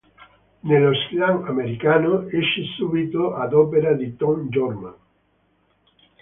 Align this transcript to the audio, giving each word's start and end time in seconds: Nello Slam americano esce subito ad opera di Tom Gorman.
Nello 0.61 0.95
Slam 0.95 1.43
americano 1.43 2.25
esce 2.29 2.63
subito 2.75 3.35
ad 3.35 3.53
opera 3.53 3.93
di 3.93 4.15
Tom 4.15 4.49
Gorman. 4.49 4.95